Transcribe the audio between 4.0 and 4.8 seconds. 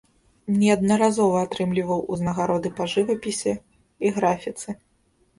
і графіцы.